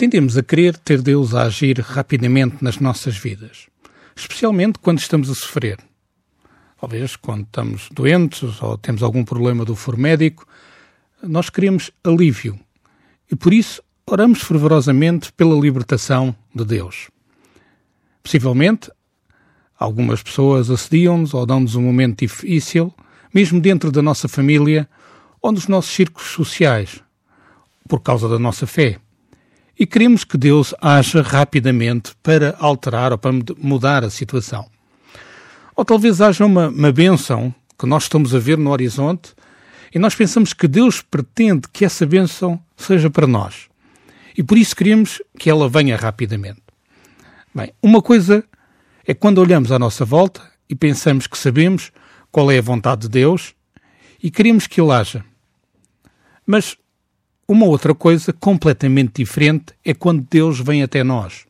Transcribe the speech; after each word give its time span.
Tendemos 0.00 0.34
a 0.38 0.42
querer 0.42 0.78
ter 0.78 1.02
Deus 1.02 1.34
a 1.34 1.42
agir 1.42 1.78
rapidamente 1.78 2.64
nas 2.64 2.78
nossas 2.78 3.18
vidas, 3.18 3.66
especialmente 4.16 4.78
quando 4.78 4.98
estamos 4.98 5.28
a 5.28 5.34
sofrer. 5.34 5.76
Talvez 6.80 7.16
quando 7.16 7.44
estamos 7.44 7.90
doentes 7.92 8.62
ou 8.62 8.78
temos 8.78 9.02
algum 9.02 9.22
problema 9.22 9.62
do 9.62 9.76
foro 9.76 9.98
médico, 9.98 10.46
nós 11.22 11.50
queremos 11.50 11.90
alívio 12.02 12.58
e 13.30 13.36
por 13.36 13.52
isso 13.52 13.82
oramos 14.06 14.40
fervorosamente 14.40 15.30
pela 15.34 15.54
libertação 15.54 16.34
de 16.54 16.64
Deus. 16.64 17.10
Possivelmente, 18.22 18.90
algumas 19.78 20.22
pessoas 20.22 20.70
assediam-nos 20.70 21.34
ou 21.34 21.44
dão-nos 21.44 21.74
um 21.74 21.82
momento 21.82 22.20
difícil, 22.20 22.90
mesmo 23.34 23.60
dentro 23.60 23.92
da 23.92 24.00
nossa 24.00 24.28
família 24.28 24.88
ou 25.42 25.52
nos 25.52 25.68
nossos 25.68 25.92
círculos 25.92 26.30
sociais, 26.30 27.02
por 27.86 28.00
causa 28.00 28.30
da 28.30 28.38
nossa 28.38 28.66
fé 28.66 28.98
e 29.80 29.86
queremos 29.86 30.24
que 30.24 30.36
Deus 30.36 30.74
haja 30.78 31.22
rapidamente 31.22 32.12
para 32.22 32.54
alterar 32.58 33.12
ou 33.12 33.18
para 33.18 33.32
mudar 33.56 34.04
a 34.04 34.10
situação. 34.10 34.70
Ou 35.74 35.86
talvez 35.86 36.20
haja 36.20 36.44
uma, 36.44 36.68
uma 36.68 36.92
bênção 36.92 37.54
que 37.78 37.86
nós 37.86 38.02
estamos 38.02 38.34
a 38.34 38.38
ver 38.38 38.58
no 38.58 38.68
horizonte 38.70 39.32
e 39.94 39.98
nós 39.98 40.14
pensamos 40.14 40.52
que 40.52 40.68
Deus 40.68 41.00
pretende 41.00 41.62
que 41.72 41.82
essa 41.82 42.04
bênção 42.04 42.62
seja 42.76 43.08
para 43.08 43.26
nós. 43.26 43.70
E 44.36 44.42
por 44.42 44.58
isso 44.58 44.76
queremos 44.76 45.22
que 45.38 45.48
ela 45.48 45.66
venha 45.66 45.96
rapidamente. 45.96 46.60
Bem, 47.54 47.72
uma 47.82 48.02
coisa 48.02 48.44
é 49.06 49.14
quando 49.14 49.38
olhamos 49.38 49.72
à 49.72 49.78
nossa 49.78 50.04
volta 50.04 50.42
e 50.68 50.74
pensamos 50.74 51.26
que 51.26 51.38
sabemos 51.38 51.90
qual 52.30 52.50
é 52.50 52.58
a 52.58 52.62
vontade 52.62 53.02
de 53.02 53.08
Deus 53.08 53.54
e 54.22 54.30
queremos 54.30 54.66
que 54.66 54.78
Ele 54.78 54.92
haja. 54.92 55.24
Mas 56.46 56.76
uma 57.52 57.66
outra 57.66 57.92
coisa 57.92 58.32
completamente 58.32 59.14
diferente 59.14 59.74
é 59.84 59.92
quando 59.92 60.24
Deus 60.30 60.60
vem 60.60 60.84
até 60.84 61.02
nós 61.02 61.46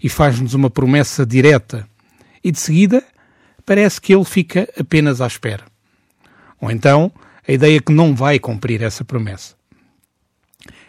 e 0.00 0.08
faz-nos 0.08 0.54
uma 0.54 0.70
promessa 0.70 1.26
direta 1.26 1.88
e 2.42 2.52
de 2.52 2.60
seguida 2.60 3.02
parece 3.66 4.00
que 4.00 4.14
ele 4.14 4.24
fica 4.24 4.68
apenas 4.78 5.20
à 5.20 5.26
espera. 5.26 5.64
Ou 6.60 6.70
então 6.70 7.10
a 7.46 7.50
ideia 7.50 7.80
que 7.80 7.92
não 7.92 8.14
vai 8.14 8.38
cumprir 8.38 8.80
essa 8.80 9.04
promessa. 9.04 9.56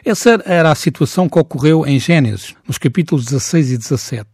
Essa 0.05 0.39
era 0.45 0.69
a 0.69 0.75
situação 0.75 1.27
que 1.27 1.39
ocorreu 1.39 1.83
em 1.83 1.99
Gênesis, 1.99 2.55
nos 2.67 2.77
capítulos 2.77 3.25
16 3.25 3.71
e 3.71 3.77
17, 3.79 4.29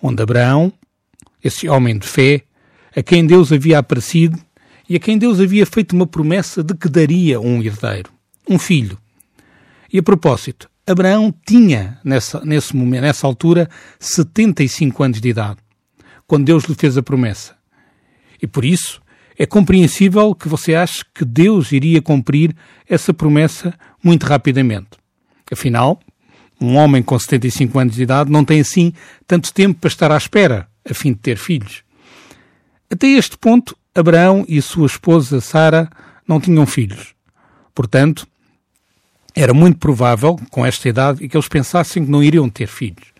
onde 0.00 0.22
Abraão, 0.22 0.72
esse 1.42 1.68
homem 1.68 1.98
de 1.98 2.06
fé, 2.06 2.42
a 2.94 3.02
quem 3.02 3.26
Deus 3.26 3.50
havia 3.50 3.80
aparecido 3.80 4.38
e 4.88 4.94
a 4.94 5.00
quem 5.00 5.18
Deus 5.18 5.40
havia 5.40 5.66
feito 5.66 5.96
uma 5.96 6.06
promessa 6.06 6.62
de 6.62 6.74
que 6.74 6.88
daria 6.88 7.40
um 7.40 7.60
herdeiro, 7.60 8.12
um 8.48 8.56
filho, 8.56 8.96
e 9.96 9.98
a 9.98 10.02
propósito, 10.02 10.68
Abraão 10.86 11.34
tinha, 11.46 11.98
nessa, 12.04 12.44
nesse 12.44 12.76
momento, 12.76 13.00
nessa 13.00 13.26
altura, 13.26 13.66
75 13.98 15.02
anos 15.02 15.22
de 15.22 15.30
idade, 15.30 15.56
quando 16.26 16.44
Deus 16.44 16.64
lhe 16.64 16.74
fez 16.74 16.98
a 16.98 17.02
promessa. 17.02 17.56
E 18.42 18.46
por 18.46 18.62
isso 18.62 19.00
é 19.38 19.46
compreensível 19.46 20.34
que 20.34 20.50
você 20.50 20.74
ache 20.74 21.02
que 21.14 21.24
Deus 21.24 21.72
iria 21.72 22.02
cumprir 22.02 22.54
essa 22.86 23.14
promessa 23.14 23.72
muito 24.04 24.26
rapidamente. 24.26 24.90
Afinal, 25.50 25.98
um 26.60 26.76
homem 26.76 27.02
com 27.02 27.18
75 27.18 27.78
anos 27.78 27.94
de 27.94 28.02
idade 28.02 28.30
não 28.30 28.44
tem 28.44 28.60
assim 28.60 28.92
tanto 29.26 29.54
tempo 29.54 29.80
para 29.80 29.88
estar 29.88 30.12
à 30.12 30.16
espera, 30.18 30.68
a 30.86 30.92
fim 30.92 31.14
de 31.14 31.20
ter 31.20 31.38
filhos. 31.38 31.82
Até 32.90 33.06
este 33.06 33.38
ponto, 33.38 33.74
Abraão 33.94 34.44
e 34.46 34.60
sua 34.60 34.88
esposa 34.88 35.40
Sara 35.40 35.88
não 36.28 36.38
tinham 36.38 36.66
filhos. 36.66 37.14
Portanto, 37.74 38.28
era 39.36 39.52
muito 39.52 39.78
provável, 39.78 40.40
com 40.50 40.64
esta 40.64 40.88
idade, 40.88 41.28
que 41.28 41.36
eles 41.36 41.46
pensassem 41.46 42.02
que 42.02 42.10
não 42.10 42.22
iriam 42.22 42.48
ter 42.48 42.66
filhos. 42.66 43.12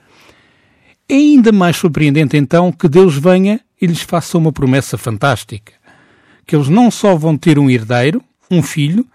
É 1.07 1.15
ainda 1.15 1.53
mais 1.53 1.77
surpreendente, 1.77 2.39
então, 2.39 2.73
que 2.73 2.89
Deus 2.89 3.17
venha 3.19 3.61
e 3.81 3.87
lhes 3.87 4.01
faça 4.01 4.39
uma 4.39 4.51
promessa 4.51 4.97
fantástica. 4.97 5.75
Que 6.47 6.57
eles 6.57 6.69
não 6.69 6.91
só 6.91 7.15
vão 7.15 7.37
ter 7.37 7.59
um 7.59 7.69
herdeiro, 7.69 8.23
um 8.51 8.63
filho, 8.63 9.07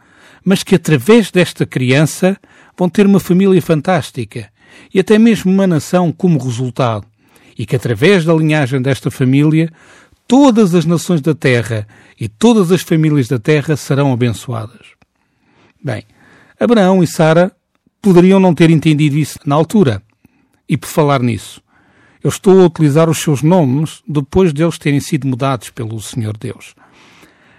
mas 0.46 0.62
que 0.62 0.76
através 0.76 1.32
desta 1.32 1.66
criança 1.66 2.38
vão 2.78 2.88
ter 2.88 3.08
uma 3.08 3.20
família 3.20 3.62
fantástica 3.62 4.50
e 4.94 5.00
até 5.00 5.18
mesmo 5.18 5.52
uma 5.52 5.66
nação 5.66 6.12
como 6.12 6.38
resultado. 6.38 7.06
E 7.58 7.66
que 7.66 7.76
através 7.76 8.24
da 8.24 8.34
linhagem 8.34 8.82
desta 8.82 9.10
família, 9.10 9.72
todas 10.28 10.76
as 10.76 10.86
nações 10.86 11.20
da 11.20 11.34
terra 11.34 11.88
e 12.20 12.28
todas 12.28 12.72
as 12.72 12.82
famílias 12.82 13.28
da 13.28 13.40
terra 13.40 13.76
serão 13.76 14.14
abençoadas. 14.14 14.88
Bem, 15.84 16.06
Abraão 16.62 17.02
e 17.02 17.08
Sara 17.08 17.52
poderiam 18.00 18.40
não 18.40 18.54
ter 18.54 18.70
entendido 18.70 19.18
isso 19.18 19.40
na 19.44 19.56
altura. 19.56 20.00
E 20.70 20.78
por 20.78 20.86
falar 20.86 21.20
nisso, 21.20 21.60
eu 22.24 22.30
estou 22.30 22.62
a 22.62 22.66
utilizar 22.68 23.10
os 23.10 23.18
seus 23.18 23.42
nomes 23.42 24.04
depois 24.08 24.54
de 24.54 24.62
eles 24.62 24.78
terem 24.78 25.00
sido 25.00 25.28
mudados 25.28 25.72
pelo 25.72 26.00
Senhor 26.00 26.38
Deus. 26.38 26.76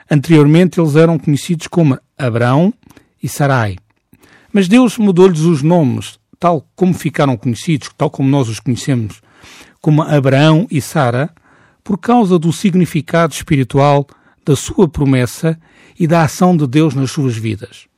Anteriormente 0.09 0.81
eles 0.81 0.95
eram 0.95 1.19
conhecidos 1.19 1.67
como 1.67 1.99
Abraão 2.17 2.73
e 3.21 3.29
Sarai. 3.29 3.77
Mas 4.53 4.69
Deus 4.69 4.97
mudou-lhes 4.99 5.41
os 5.41 5.65
nomes, 5.65 6.21
tal 6.39 6.65
como 6.77 6.95
ficaram 6.95 7.37
conhecidos, 7.37 7.91
tal 7.99 8.09
como 8.09 8.29
nós 8.29 8.49
os 8.49 8.61
conhecemos, 8.61 9.21
como 9.81 10.03
Abraão 10.03 10.69
e 10.71 10.81
Sara, 10.81 11.29
por 11.83 11.99
causa 11.99 12.39
do 12.39 12.53
significado 12.53 13.35
espiritual 13.35 14.07
da 14.47 14.55
sua 14.55 14.87
promessa 14.87 15.59
e 15.99 16.07
da 16.07 16.23
ação 16.23 16.57
de 16.57 16.69
Deus 16.69 16.95
nas 16.95 17.11
suas 17.11 17.37
vidas. 17.37 17.91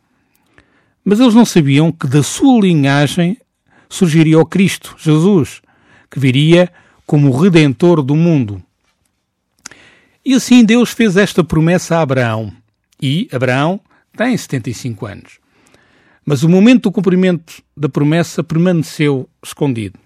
Mas 1.04 1.20
eles 1.20 1.34
não 1.34 1.44
sabiam 1.44 1.92
que 1.92 2.06
da 2.06 2.22
sua 2.22 2.60
linhagem 2.60 3.36
surgiria 3.88 4.38
o 4.38 4.46
Cristo, 4.46 4.96
Jesus, 4.98 5.60
que 6.10 6.18
viria 6.18 6.72
como 7.06 7.28
o 7.28 7.38
Redentor 7.38 8.02
do 8.02 8.16
mundo. 8.16 8.62
E 10.24 10.32
assim 10.34 10.64
Deus 10.64 10.90
fez 10.90 11.16
esta 11.16 11.44
promessa 11.44 11.96
a 11.96 12.02
Abraão. 12.02 12.52
E 13.00 13.28
Abraão 13.30 13.78
tem 14.16 14.36
75 14.36 15.04
anos. 15.06 15.38
Mas 16.24 16.42
o 16.42 16.48
momento 16.48 16.84
do 16.84 16.92
cumprimento 16.92 17.62
da 17.76 17.88
promessa 17.88 18.42
permaneceu 18.42 19.28
escondido. 19.44 19.98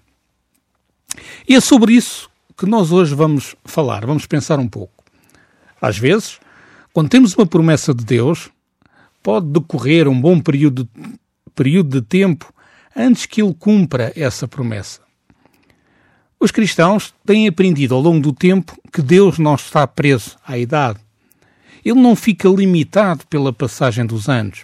E 1.47 1.55
é 1.55 1.61
sobre 1.61 1.93
isso 1.93 2.29
que 2.57 2.65
nós 2.65 2.91
hoje 2.91 3.15
vamos 3.15 3.55
falar, 3.63 4.05
vamos 4.05 4.25
pensar 4.25 4.59
um 4.59 4.67
pouco. 4.67 5.05
Às 5.81 5.97
vezes, 5.97 6.39
quando 6.91 7.09
temos 7.09 7.33
uma 7.33 7.45
promessa 7.45 7.93
de 7.93 8.03
Deus, 8.03 8.49
pode 9.21 9.47
decorrer 9.47 10.07
um 10.07 10.19
bom 10.19 10.39
período, 10.39 10.87
período 11.55 12.01
de 12.01 12.07
tempo 12.07 12.53
antes 12.95 13.25
que 13.25 13.41
ele 13.41 13.53
cumpra 13.53 14.11
essa 14.15 14.47
promessa. 14.47 15.01
Os 16.39 16.51
cristãos 16.51 17.13
têm 17.25 17.47
aprendido 17.47 17.93
ao 17.93 18.01
longo 18.01 18.21
do 18.21 18.33
tempo 18.33 18.77
que 18.93 19.01
Deus 19.01 19.37
não 19.37 19.55
está 19.55 19.85
preso 19.85 20.37
à 20.45 20.57
idade. 20.57 20.99
Ele 21.83 21.99
não 21.99 22.15
fica 22.15 22.47
limitado 22.47 23.27
pela 23.27 23.51
passagem 23.51 24.05
dos 24.05 24.29
anos. 24.29 24.63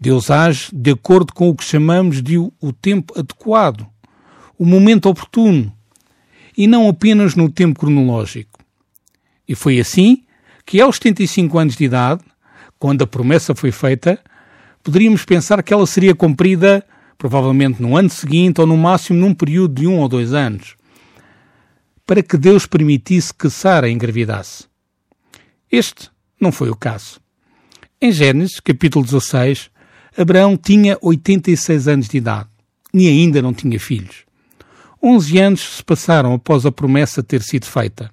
Deus 0.00 0.30
age 0.30 0.70
de 0.72 0.92
acordo 0.92 1.34
com 1.34 1.50
o 1.50 1.54
que 1.54 1.62
chamamos 1.62 2.22
de 2.22 2.38
o 2.38 2.72
tempo 2.80 3.12
adequado, 3.18 3.86
o 4.58 4.64
momento 4.64 5.06
oportuno, 5.06 5.70
e 6.56 6.66
não 6.66 6.88
apenas 6.88 7.34
no 7.34 7.50
tempo 7.50 7.80
cronológico. 7.80 8.58
E 9.46 9.54
foi 9.54 9.78
assim 9.78 10.24
que, 10.64 10.80
aos 10.80 10.96
75 10.96 11.58
anos 11.58 11.76
de 11.76 11.84
idade, 11.84 12.22
quando 12.80 13.02
a 13.02 13.06
promessa 13.06 13.54
foi 13.54 13.70
feita, 13.70 14.18
poderíamos 14.82 15.24
pensar 15.26 15.62
que 15.62 15.72
ela 15.72 15.86
seria 15.86 16.14
cumprida 16.14 16.82
provavelmente 17.18 17.82
no 17.82 17.94
ano 17.94 18.08
seguinte 18.08 18.62
ou 18.62 18.66
no 18.66 18.78
máximo 18.78 19.18
num 19.18 19.34
período 19.34 19.74
de 19.74 19.86
um 19.86 19.98
ou 19.98 20.08
dois 20.08 20.32
anos, 20.32 20.74
para 22.06 22.22
que 22.22 22.38
Deus 22.38 22.64
permitisse 22.64 23.34
que 23.34 23.50
Sara 23.50 23.90
engravidasse. 23.90 24.64
Este 25.70 26.10
não 26.40 26.50
foi 26.50 26.70
o 26.70 26.74
caso. 26.74 27.20
Em 28.00 28.10
Gênesis, 28.10 28.58
capítulo 28.58 29.04
16, 29.04 29.70
Abraão 30.16 30.56
tinha 30.56 30.96
86 31.02 31.86
anos 31.86 32.08
de 32.08 32.16
idade 32.16 32.48
e 32.94 33.06
ainda 33.06 33.42
não 33.42 33.52
tinha 33.52 33.78
filhos. 33.78 34.24
Onze 35.02 35.38
anos 35.38 35.76
se 35.76 35.84
passaram 35.84 36.32
após 36.32 36.64
a 36.64 36.72
promessa 36.72 37.22
ter 37.22 37.42
sido 37.42 37.66
feita. 37.66 38.10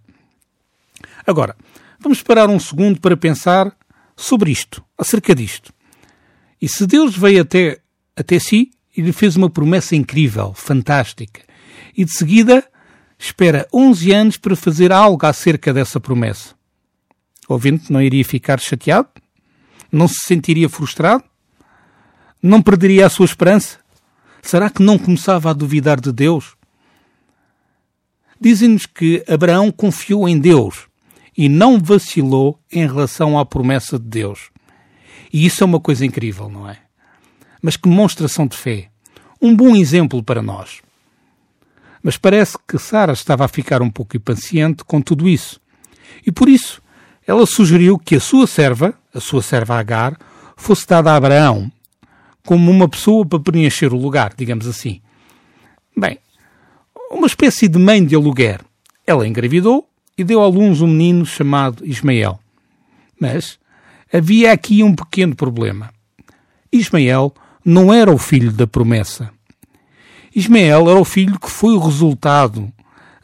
Agora, 1.26 1.56
vamos 2.02 2.22
parar 2.22 2.50
um 2.50 2.60
segundo 2.60 3.00
para 3.00 3.16
pensar 3.16 3.74
sobre 4.18 4.52
isto, 4.52 4.84
acerca 4.98 5.36
disto. 5.36 5.72
E 6.60 6.68
se 6.68 6.88
Deus 6.88 7.16
veio 7.16 7.44
até, 7.44 7.80
até 8.16 8.40
si 8.40 8.72
e 8.96 9.02
lhe 9.02 9.14
fez 9.14 9.36
uma 9.36 9.50
promessa 9.50 9.96
incrível, 9.96 10.54
fantástica, 10.56 11.42
e 11.96 12.04
de 12.04 12.12
seguida 12.12 12.68
espera 13.20 13.68
11 13.72 14.12
anos 14.12 14.38
para 14.38 14.56
fazer 14.56 14.92
algo 14.92 15.26
acerca 15.26 15.72
dessa 15.72 16.00
promessa, 16.00 16.56
o 17.48 17.54
ouvinte 17.54 17.94
não 17.94 18.02
iria 18.02 18.26
ficar 18.26 18.60
chateado? 18.60 19.10
Não 19.92 20.08
se 20.08 20.18
sentiria 20.26 20.68
frustrado? 20.68 21.24
Não 22.42 22.62
perderia 22.62 23.06
a 23.06 23.10
sua 23.10 23.26
esperança? 23.26 23.80
Será 24.42 24.70
que 24.70 24.84
não 24.84 24.98
começava 24.98 25.50
a 25.50 25.54
duvidar 25.54 26.02
de 26.02 26.12
Deus? 26.12 26.58
Dizem-nos 28.40 28.86
que 28.86 29.24
Abraão 29.28 29.72
confiou 29.72 30.28
em 30.28 30.38
Deus 30.38 30.87
e 31.38 31.48
não 31.48 31.80
vacilou 31.80 32.60
em 32.72 32.88
relação 32.88 33.38
à 33.38 33.46
promessa 33.46 34.00
de 34.00 34.06
Deus. 34.06 34.50
E 35.32 35.46
isso 35.46 35.64
é 35.64 35.66
uma 35.66 35.80
coisa 35.80 36.04
incrível, 36.04 36.50
não 36.50 36.68
é? 36.68 36.78
Mas 37.62 37.78
que 37.78 37.88
demonstração 37.88 38.48
de 38.48 38.58
fé. 38.58 38.90
um 39.40 39.56
bom 39.56 39.76
exemplo 39.76 40.24
para 40.24 40.42
nós. 40.42 40.82
Mas 42.02 42.18
parece 42.18 42.58
que 42.68 42.80
Sara 42.80 43.14
estava 43.14 43.46
a 43.46 43.48
ficar 43.48 43.84
um 43.84 43.90
pouco 43.90 44.18
impaciente 44.18 44.84
com 44.84 45.00
tudo 45.00 45.30
isso. 45.30 45.62
E 46.26 46.32
por 46.32 46.50
isso 46.50 46.82
ela 47.26 47.46
sugeriu 47.46 48.00
que 48.00 48.16
a 48.16 48.20
sua 48.20 48.48
serva, 48.48 48.98
a 49.14 49.20
sua 49.20 49.44
serva 49.44 49.78
Agar, 49.78 50.18
fosse 50.56 50.88
dada 50.88 51.12
a 51.12 51.16
Abraão 51.16 51.72
como 52.44 52.72
uma 52.72 52.88
pessoa 52.88 53.26
para 53.26 53.40
preencher 53.40 53.94
o 53.94 53.98
lugar, 53.98 54.34
digamos 54.36 54.66
assim. 54.66 55.02
Bem, 55.96 56.18
uma 57.12 57.28
espécie 57.28 57.68
de 57.68 57.78
mãe 57.78 58.04
de 58.04 58.16
aluguer. 58.16 58.62
Ela 59.06 59.28
engravidou 59.28 59.88
e 60.18 60.24
deu 60.24 60.42
à 60.42 60.48
luz 60.48 60.82
um 60.82 60.88
menino 60.88 61.26
chamado 61.26 61.86
Ismael. 61.86 62.40
Mas 63.20 63.60
havia 64.12 64.52
aqui 64.52 64.84
um 64.84 64.96
pequeno 64.96 65.36
problema. 65.36 65.92
Ismael 66.72 67.34
não 67.64 67.94
era 67.94 68.12
o 68.12 68.18
filho 68.18 68.52
da 68.52 68.66
promessa. 68.66 69.30
Ismael 70.36 70.90
era 70.90 71.00
o 71.00 71.06
filho 71.06 71.40
que 71.40 71.50
foi 71.50 71.74
o 71.74 71.80
resultado 71.80 72.72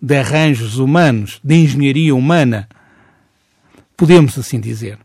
de 0.01 0.17
arranjos 0.17 0.77
humanos, 0.77 1.39
de 1.43 1.55
engenharia 1.55 2.13
humana, 2.13 2.67
podemos 3.95 4.37
assim 4.37 4.59
dizer. 4.59 4.99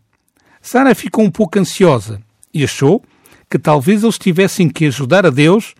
Sara 0.60 0.94
ficou 0.94 1.24
um 1.24 1.30
pouco 1.30 1.58
ansiosa 1.58 2.20
e 2.52 2.64
achou 2.64 3.02
que 3.48 3.58
talvez 3.58 4.02
eles 4.02 4.18
tivessem 4.18 4.68
que 4.68 4.86
ajudar 4.86 5.24
a 5.24 5.30
Deus 5.30 5.74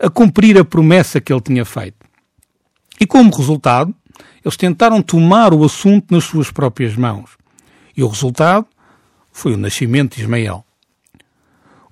a 0.00 0.08
cumprir 0.08 0.58
a 0.58 0.64
promessa 0.64 1.20
que 1.20 1.32
ele 1.32 1.40
tinha 1.40 1.64
feito. 1.64 2.04
E 3.00 3.06
como 3.06 3.34
resultado, 3.34 3.94
eles 4.44 4.56
tentaram 4.56 5.00
tomar 5.00 5.54
o 5.54 5.64
assunto 5.64 6.14
nas 6.14 6.24
suas 6.24 6.50
próprias 6.50 6.94
mãos. 6.94 7.30
E 7.96 8.02
o 8.02 8.08
resultado 8.08 8.66
foi 9.32 9.54
o 9.54 9.56
nascimento 9.56 10.16
de 10.16 10.22
Ismael. 10.22 10.64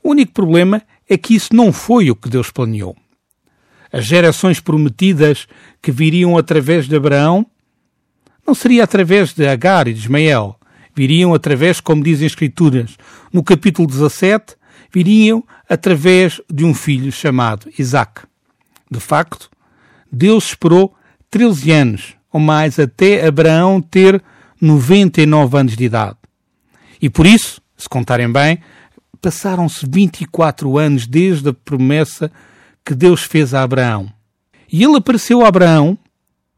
O 0.02 0.10
único 0.10 0.32
problema 0.32 0.82
é 1.08 1.16
que 1.16 1.34
isso 1.34 1.54
não 1.54 1.72
foi 1.72 2.10
o 2.10 2.16
que 2.16 2.28
Deus 2.28 2.50
planeou. 2.50 2.96
As 3.93 4.04
gerações 4.04 4.58
prometidas 4.58 5.46
que 5.81 5.93
viriam 5.93 6.37
através 6.37 6.88
de 6.88 6.96
Abraão 6.96 7.46
não 8.46 8.54
seria 8.54 8.84
através 8.84 9.32
de 9.32 9.46
Agar 9.46 9.87
e 9.87 9.94
de 9.94 10.00
Ismael. 10.00 10.58
Viriam 10.94 11.32
através, 11.32 11.81
como 11.81 12.02
dizem 12.02 12.26
as 12.26 12.32
Escrituras, 12.32 12.96
no 13.32 13.43
capítulo 13.43 13.87
17, 13.87 14.56
viriam 14.93 15.44
através 15.69 16.40
de 16.52 16.64
um 16.64 16.75
filho 16.75 17.10
chamado 17.12 17.70
Isaac. 17.78 18.22
De 18.90 19.00
facto, 19.00 19.50
Deus 20.10 20.49
esperou 20.49 20.94
13 21.31 21.70
anos, 21.70 22.16
ou 22.32 22.40
mais, 22.40 22.79
até 22.79 23.26
Abraão 23.26 23.81
ter 23.81 24.23
99 24.61 25.58
anos 25.58 25.76
de 25.76 25.84
idade. 25.84 26.17
E 27.00 27.11
por 27.11 27.26
isso, 27.26 27.61
se 27.76 27.88
contarem 27.88 28.31
bem, 28.31 28.61
passaram-se 29.20 29.87
24 29.88 30.79
anos 30.79 31.06
desde 31.06 31.49
a 31.50 31.52
promessa 31.52 32.31
que 32.84 32.94
Deus 32.94 33.23
fez 33.23 33.52
a 33.55 33.62
Abraão. 33.62 34.12
E 34.73 34.82
ele 34.82 34.96
apareceu 34.96 35.44
a 35.44 35.49
Abraão 35.49 35.99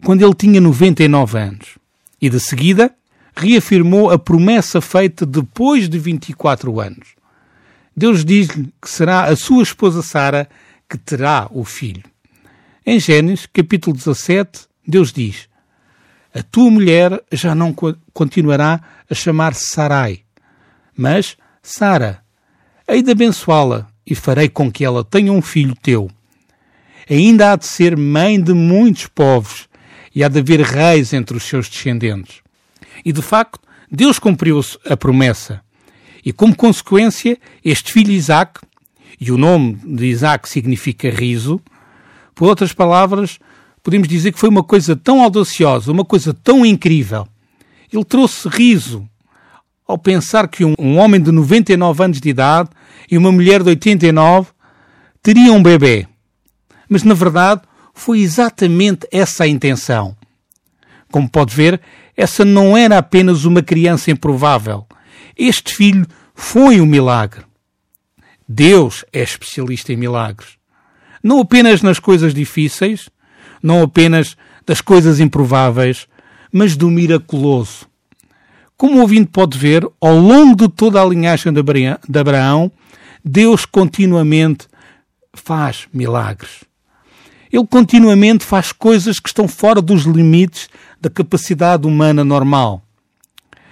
quando 0.05 0.23
ele 0.23 0.35
tinha 0.35 0.61
99 0.61 1.39
anos. 1.39 1.79
E 2.21 2.31
de 2.31 2.39
seguida 2.39 2.95
reafirmou 3.37 4.11
a 4.11 4.19
promessa 4.19 4.81
feita 4.81 5.27
depois 5.27 5.89
de 5.89 5.99
24 5.99 6.81
anos. 6.81 7.09
Deus 7.97 8.25
diz-lhe 8.25 8.73
que 8.81 8.89
será 8.89 9.25
a 9.25 9.37
sua 9.37 9.63
esposa 9.63 10.03
Sara 10.03 10.49
que 10.89 10.97
terá 10.97 11.49
o 11.51 11.65
filho. 11.65 12.03
Em 12.87 13.01
Gênesis, 13.01 13.47
capítulo 13.47 13.97
17, 13.97 14.67
Deus 14.87 15.13
diz: 15.13 15.49
A 16.35 16.43
tua 16.43 16.69
mulher 16.69 17.23
já 17.31 17.55
não 17.55 17.73
continuará 18.13 18.81
a 19.09 19.15
chamar-se 19.15 19.67
Sarai, 19.71 20.23
mas 20.97 21.37
Sara. 21.63 22.25
Hei 22.89 23.03
de 23.03 23.13
abençoá-la 23.13 23.87
e 24.05 24.17
farei 24.17 24.49
com 24.49 24.71
que 24.71 24.85
ela 24.85 25.05
tenha 25.05 25.33
um 25.33 25.41
filho 25.41 25.77
teu. 25.81 26.11
Ainda 27.09 27.53
há 27.53 27.57
de 27.57 27.67
ser 27.67 27.97
mãe 27.97 28.43
de 28.43 28.53
muitos 28.53 29.07
povos 29.07 29.69
e 30.13 30.25
há 30.25 30.29
de 30.29 30.41
haver 30.41 30.61
reis 30.61 31.13
entre 31.13 31.37
os 31.37 31.45
seus 31.45 31.69
descendentes. 31.69 32.41
E 33.05 33.13
de 33.13 33.23
facto, 33.23 33.61
Deus 33.89 34.19
cumpriu 34.19 34.61
a 34.91 34.97
promessa. 34.97 35.63
E 36.25 36.33
como 36.33 36.57
consequência, 36.57 37.39
este 37.65 37.93
filho 37.93 38.11
Isaac, 38.11 38.61
e 39.21 39.31
o 39.31 39.39
nome 39.39 39.75
de 39.85 40.07
Isaac 40.07 40.49
significa 40.49 41.09
riso, 41.11 41.61
por 42.35 42.49
outras 42.49 42.73
palavras, 42.73 43.39
podemos 43.85 44.09
dizer 44.09 44.33
que 44.33 44.39
foi 44.41 44.49
uma 44.49 44.65
coisa 44.65 44.97
tão 44.97 45.23
audaciosa, 45.23 45.93
uma 45.93 46.07
coisa 46.07 46.33
tão 46.33 46.65
incrível. 46.65 47.29
Ele 47.93 48.05
trouxe 48.05 48.49
riso 48.49 49.07
ao 49.87 49.99
pensar 49.99 50.49
que 50.49 50.65
um, 50.65 50.75
um 50.79 50.97
homem 50.97 51.21
de 51.21 51.31
99 51.31 52.03
anos 52.03 52.21
de 52.21 52.31
idade 52.31 52.71
e 53.09 53.19
uma 53.19 53.31
mulher 53.31 53.63
de 53.63 53.69
89 53.69 54.51
teriam 55.23 55.59
um 55.59 55.63
bebê. 55.63 56.09
Mas 56.89 57.03
na 57.03 57.13
verdade 57.13 57.61
foi 57.93 58.21
exatamente 58.21 59.07
essa 59.13 59.45
a 59.45 59.47
intenção. 59.47 60.17
Como 61.13 61.29
pode 61.29 61.55
ver, 61.55 61.81
essa 62.17 62.45
não 62.45 62.77
era 62.77 62.97
apenas 62.97 63.45
uma 63.45 63.63
criança 63.63 64.11
improvável. 64.11 64.87
Este 65.37 65.75
filho 65.75 66.07
foi 66.35 66.81
um 66.81 66.87
milagre. 66.87 67.45
Deus 68.49 69.05
é 69.13 69.23
especialista 69.23 69.93
em 69.93 69.97
milagres. 69.97 70.57
Não 71.23 71.41
apenas 71.41 71.83
nas 71.83 71.99
coisas 71.99 72.33
difíceis, 72.35 73.09
não 73.65 73.83
apenas 73.83 74.37
das 74.67 74.83
coisas 74.83 75.21
improváveis, 75.21 76.07
mas 76.53 76.77
do 76.77 76.91
miraculoso. 76.91 77.87
Como 78.77 78.99
o 78.99 79.01
ouvinte 79.01 79.31
pode 79.33 79.57
ver, 79.57 79.89
ao 79.99 80.19
longo 80.19 80.55
de 80.55 80.69
toda 80.69 81.01
a 81.01 81.05
linhagem 81.05 81.51
de 81.51 82.19
Abraão, 82.19 82.71
Deus 83.25 83.65
continuamente 83.65 84.69
faz 85.33 85.89
milagres. 85.95 86.63
Ele 87.51 87.67
continuamente 87.67 88.45
faz 88.45 88.71
coisas 88.71 89.19
que 89.19 89.31
estão 89.31 89.49
fora 89.49 89.81
dos 89.81 90.03
limites 90.03 90.69
da 91.01 91.09
capacidade 91.09 91.87
humana 91.87 92.23
normal. 92.23 92.83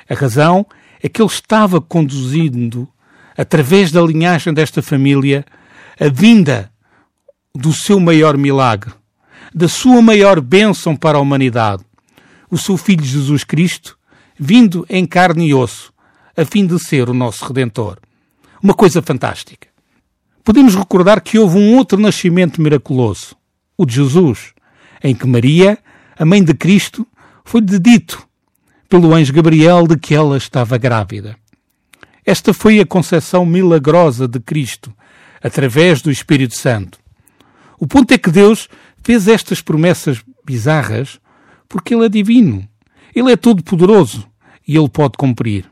A 0.08 0.14
razão 0.14 0.64
é 1.02 1.08
que 1.08 1.20
ele 1.20 1.28
estava 1.28 1.82
conduzindo, 1.82 2.88
através 3.36 3.92
da 3.92 4.00
linhagem 4.00 4.54
desta 4.54 4.80
família, 4.80 5.44
a 6.00 6.08
vinda 6.08 6.72
do 7.54 7.72
seu 7.72 8.00
maior 8.00 8.38
milagre, 8.38 8.94
da 9.54 9.68
sua 9.68 10.00
maior 10.00 10.40
bênção 10.40 10.96
para 10.96 11.18
a 11.18 11.20
humanidade, 11.20 11.84
o 12.50 12.58
seu 12.58 12.76
Filho 12.76 13.04
Jesus 13.04 13.44
Cristo, 13.44 13.98
vindo 14.38 14.86
em 14.88 15.06
carne 15.06 15.48
e 15.48 15.54
osso, 15.54 15.92
a 16.36 16.44
fim 16.44 16.66
de 16.66 16.78
ser 16.78 17.08
o 17.08 17.14
nosso 17.14 17.44
Redentor. 17.46 17.98
Uma 18.62 18.74
coisa 18.74 19.02
fantástica. 19.02 19.68
Podemos 20.44 20.74
recordar 20.74 21.20
que 21.20 21.38
houve 21.38 21.58
um 21.58 21.76
outro 21.76 21.98
nascimento 21.98 22.60
miraculoso, 22.60 23.36
o 23.76 23.84
de 23.84 23.94
Jesus, 23.94 24.52
em 25.02 25.14
que 25.14 25.26
Maria, 25.26 25.78
a 26.18 26.24
mãe 26.24 26.42
de 26.42 26.54
Cristo, 26.54 27.06
foi-lhe 27.44 27.78
dito 27.78 28.26
pelo 28.88 29.14
anjo 29.14 29.32
Gabriel 29.32 29.86
de 29.86 29.96
que 29.96 30.14
ela 30.14 30.36
estava 30.36 30.76
grávida. 30.78 31.36
Esta 32.24 32.52
foi 32.54 32.80
a 32.80 32.86
concepção 32.86 33.44
milagrosa 33.44 34.28
de 34.28 34.38
Cristo, 34.38 34.92
através 35.42 36.00
do 36.02 36.10
Espírito 36.10 36.56
Santo. 36.56 36.98
O 37.78 37.86
ponto 37.86 38.12
é 38.12 38.18
que 38.18 38.30
Deus 38.30 38.68
fez 39.02 39.28
estas 39.28 39.60
promessas 39.60 40.22
bizarras 40.44 41.20
porque 41.68 41.94
Ele 41.94 42.06
é 42.06 42.08
divino. 42.08 42.68
Ele 43.14 43.32
é 43.32 43.36
todo-poderoso 43.36 44.26
e 44.66 44.76
Ele 44.76 44.88
pode 44.88 45.16
cumprir. 45.16 45.70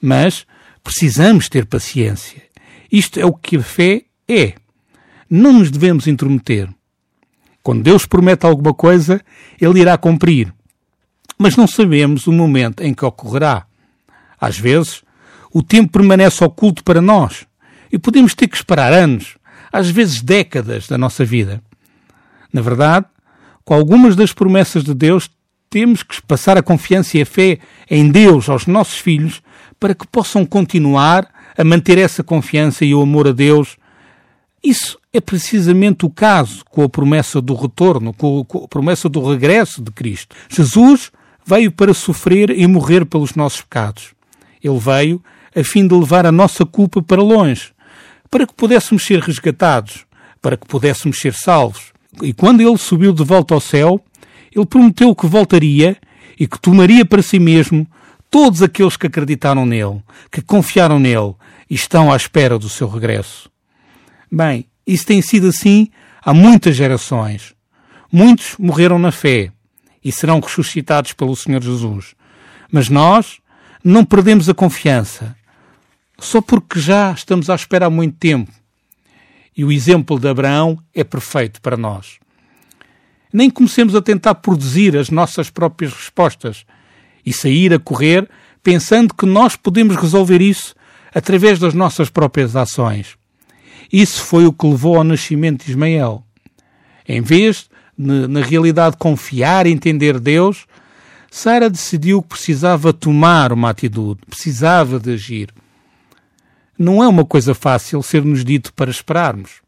Mas 0.00 0.46
precisamos 0.82 1.48
ter 1.48 1.66
paciência. 1.66 2.42
Isto 2.90 3.20
é 3.20 3.24
o 3.24 3.32
que 3.32 3.56
a 3.56 3.62
fé 3.62 4.04
é. 4.28 4.54
Não 5.28 5.52
nos 5.52 5.70
devemos 5.70 6.06
intrometer. 6.06 6.68
Quando 7.62 7.82
Deus 7.82 8.04
promete 8.04 8.44
alguma 8.44 8.74
coisa, 8.74 9.20
Ele 9.60 9.80
irá 9.80 9.96
cumprir. 9.96 10.52
Mas 11.38 11.56
não 11.56 11.66
sabemos 11.66 12.26
o 12.26 12.32
momento 12.32 12.82
em 12.82 12.92
que 12.92 13.04
ocorrerá. 13.04 13.66
Às 14.40 14.58
vezes, 14.58 15.02
o 15.52 15.62
tempo 15.62 15.92
permanece 15.92 16.42
oculto 16.42 16.82
para 16.82 17.00
nós 17.00 17.46
e 17.90 17.98
podemos 17.98 18.34
ter 18.34 18.48
que 18.48 18.56
esperar 18.56 18.92
anos, 18.92 19.36
às 19.72 19.88
vezes 19.90 20.20
décadas 20.20 20.88
da 20.88 20.98
nossa 20.98 21.24
vida. 21.24 21.62
Na 22.52 22.60
verdade, 22.60 23.06
com 23.64 23.74
algumas 23.74 24.14
das 24.16 24.32
promessas 24.32 24.84
de 24.84 24.94
Deus, 24.94 25.30
temos 25.70 26.02
que 26.02 26.20
passar 26.22 26.58
a 26.58 26.62
confiança 26.62 27.16
e 27.16 27.22
a 27.22 27.26
fé 27.26 27.58
em 27.90 28.10
Deus 28.10 28.48
aos 28.48 28.66
nossos 28.66 28.98
filhos 28.98 29.42
para 29.80 29.94
que 29.94 30.06
possam 30.06 30.44
continuar 30.44 31.28
a 31.56 31.64
manter 31.64 31.98
essa 31.98 32.22
confiança 32.22 32.84
e 32.84 32.94
o 32.94 33.02
amor 33.02 33.28
a 33.28 33.32
Deus 33.32 33.76
isso 34.62 34.96
é 35.12 35.20
precisamente 35.20 36.06
o 36.06 36.10
caso 36.10 36.64
com 36.70 36.84
a 36.84 36.88
promessa 36.88 37.40
do 37.40 37.54
retorno, 37.54 38.12
com 38.12 38.46
a 38.64 38.68
promessa 38.68 39.08
do 39.08 39.28
regresso 39.28 39.82
de 39.82 39.90
Cristo. 39.90 40.36
Jesus 40.48 41.10
veio 41.44 41.72
para 41.72 41.92
sofrer 41.92 42.50
e 42.50 42.64
morrer 42.68 43.04
pelos 43.04 43.34
nossos 43.34 43.62
pecados. 43.62 44.14
Ele 44.62 44.78
veio 44.78 45.22
a 45.54 45.64
fim 45.64 45.86
de 45.86 45.94
levar 45.94 46.24
a 46.24 46.32
nossa 46.32 46.64
culpa 46.64 47.02
para 47.02 47.20
longe, 47.20 47.72
para 48.30 48.46
que 48.46 48.54
pudéssemos 48.54 49.02
ser 49.02 49.18
resgatados, 49.18 50.06
para 50.40 50.56
que 50.56 50.66
pudéssemos 50.66 51.18
ser 51.18 51.34
salvos. 51.34 51.92
E 52.20 52.32
quando 52.32 52.60
ele 52.60 52.76
subiu 52.76 53.12
de 53.12 53.24
volta 53.24 53.54
ao 53.54 53.60
céu, 53.60 54.02
ele 54.54 54.66
prometeu 54.66 55.14
que 55.14 55.26
voltaria 55.26 55.96
e 56.38 56.46
que 56.46 56.60
tomaria 56.60 57.04
para 57.04 57.22
si 57.22 57.38
mesmo 57.38 57.86
todos 58.30 58.62
aqueles 58.62 58.96
que 58.96 59.06
acreditaram 59.06 59.64
nele, 59.64 60.02
que 60.30 60.42
confiaram 60.42 60.98
nele 60.98 61.34
e 61.70 61.74
estão 61.74 62.12
à 62.12 62.16
espera 62.16 62.58
do 62.58 62.68
seu 62.68 62.88
regresso. 62.88 63.50
Bem, 64.30 64.66
Isso 64.86 65.06
tem 65.06 65.22
sido 65.22 65.48
assim 65.48 65.88
há 66.24 66.34
muitas 66.34 66.74
gerações. 66.74 67.54
Muitos 68.10 68.56
morreram 68.58 68.98
na 68.98 69.12
fé 69.12 69.52
e 70.04 70.10
serão 70.10 70.40
ressuscitados 70.40 71.12
pelo 71.12 71.36
Senhor 71.36 71.62
Jesus. 71.62 72.14
Mas 72.70 72.88
nós 72.88 73.38
não 73.84 74.04
perdemos 74.04 74.48
a 74.48 74.54
confiança 74.54 75.36
só 76.18 76.40
porque 76.40 76.78
já 76.78 77.12
estamos 77.12 77.50
à 77.50 77.54
espera 77.54 77.86
há 77.86 77.90
muito 77.90 78.16
tempo. 78.16 78.52
E 79.56 79.64
o 79.64 79.72
exemplo 79.72 80.18
de 80.18 80.28
Abraão 80.28 80.78
é 80.94 81.04
perfeito 81.04 81.60
para 81.60 81.76
nós. 81.76 82.18
Nem 83.32 83.50
comecemos 83.50 83.94
a 83.94 84.02
tentar 84.02 84.36
produzir 84.36 84.96
as 84.96 85.10
nossas 85.10 85.50
próprias 85.50 85.92
respostas 85.92 86.64
e 87.24 87.32
sair 87.32 87.72
a 87.72 87.78
correr 87.78 88.28
pensando 88.62 89.14
que 89.14 89.26
nós 89.26 89.56
podemos 89.56 89.96
resolver 89.96 90.40
isso 90.40 90.74
através 91.14 91.58
das 91.58 91.74
nossas 91.74 92.08
próprias 92.08 92.56
ações. 92.56 93.16
Isso 93.92 94.22
foi 94.22 94.46
o 94.46 94.52
que 94.52 94.66
levou 94.66 94.96
ao 94.96 95.04
nascimento 95.04 95.64
de 95.64 95.70
Ismael. 95.70 96.24
Em 97.06 97.20
vez 97.20 97.68
de, 97.98 98.26
na 98.28 98.40
realidade, 98.40 98.96
confiar 98.96 99.66
e 99.66 99.72
entender 99.72 100.18
Deus, 100.18 100.66
Sara 101.30 101.68
decidiu 101.68 102.22
que 102.22 102.28
precisava 102.28 102.92
tomar 102.92 103.52
uma 103.52 103.70
atitude, 103.70 104.20
precisava 104.28 104.98
de 104.98 105.12
agir. 105.12 105.48
Não 106.78 107.02
é 107.02 107.08
uma 107.08 107.24
coisa 107.24 107.54
fácil 107.54 108.02
ser-nos 108.02 108.44
dito 108.44 108.72
para 108.72 108.90
esperarmos. 108.90 109.60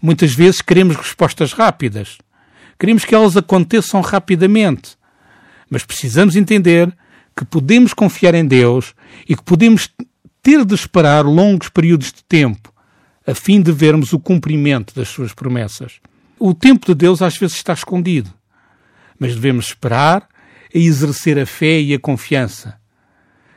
Muitas 0.00 0.34
vezes 0.34 0.62
queremos 0.62 0.96
respostas 0.96 1.52
rápidas. 1.52 2.18
Queremos 2.78 3.04
que 3.04 3.14
elas 3.14 3.36
aconteçam 3.36 4.00
rapidamente. 4.00 4.96
Mas 5.68 5.84
precisamos 5.84 6.36
entender 6.36 6.94
que 7.36 7.44
podemos 7.44 7.92
confiar 7.92 8.34
em 8.34 8.46
Deus 8.46 8.94
e 9.28 9.34
que 9.34 9.42
podemos 9.42 9.90
ter 10.42 10.64
de 10.64 10.74
esperar 10.74 11.24
longos 11.24 11.68
períodos 11.68 12.12
de 12.12 12.22
tempo 12.24 12.72
a 13.26 13.34
fim 13.34 13.60
de 13.60 13.72
vermos 13.72 14.12
o 14.12 14.20
cumprimento 14.20 14.94
das 14.94 15.08
suas 15.08 15.34
promessas. 15.34 16.00
O 16.38 16.54
tempo 16.54 16.86
de 16.86 16.94
Deus 16.94 17.20
às 17.20 17.36
vezes 17.36 17.56
está 17.56 17.72
escondido, 17.72 18.32
mas 19.18 19.34
devemos 19.34 19.66
esperar 19.66 20.28
e 20.72 20.86
exercer 20.86 21.38
a 21.38 21.44
fé 21.44 21.80
e 21.80 21.92
a 21.92 21.98
confiança. 21.98 22.78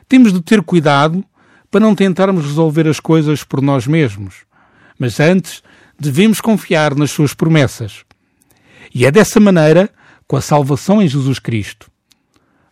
Temos 0.08 0.32
de 0.32 0.42
ter 0.42 0.60
cuidado 0.62 1.24
para 1.70 1.80
não 1.80 1.94
tentarmos 1.94 2.44
resolver 2.44 2.88
as 2.88 2.98
coisas 2.98 3.44
por 3.44 3.62
nós 3.62 3.86
mesmos, 3.86 4.44
mas 4.98 5.20
antes 5.20 5.62
devemos 5.98 6.40
confiar 6.40 6.94
nas 6.94 7.10
suas 7.10 7.32
promessas. 7.32 8.04
E 8.94 9.06
é 9.06 9.10
dessa 9.10 9.38
maneira, 9.38 9.88
com 10.26 10.36
a 10.36 10.40
salvação 10.40 11.00
em 11.00 11.06
Jesus 11.06 11.38
Cristo, 11.38 11.90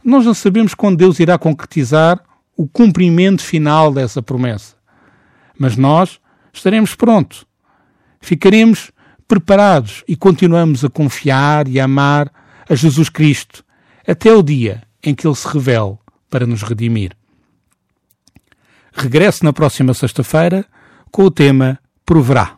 nós 0.05 0.25
não 0.25 0.35
sabemos 0.35 0.75
quando 0.75 0.97
Deus 0.97 1.21
irá 1.21 1.39
concretizar 1.39 2.21
o 2.57 2.67
cumprimento 2.67 3.43
final 3.43 3.93
dessa 3.93 4.21
promessa. 4.21 4.75
Mas 5.57 5.77
nós 5.77 6.19
estaremos 6.53 6.95
prontos. 6.95 7.45
Ficaremos 8.21 8.91
preparados 9.29 10.03
e 10.09 10.17
continuamos 10.17 10.85
a 10.85 10.89
confiar 10.89 11.69
e 11.69 11.79
a 11.79 11.85
amar 11.85 12.33
a 12.69 12.75
Jesus 12.75 13.09
Cristo 13.09 13.65
até 14.07 14.33
o 14.33 14.43
dia 14.43 14.83
em 15.03 15.15
que 15.15 15.27
Ele 15.27 15.37
se 15.37 15.47
revele 15.47 15.99
para 16.31 16.47
nos 16.47 16.63
redimir. 16.63 17.18
Regresso 18.93 19.45
na 19.45 19.53
próxima 19.53 19.95
sexta-feira 19.95 20.65
com 21.11 21.25
o 21.25 21.31
tema 21.31 21.79
Proverá. 22.05 22.58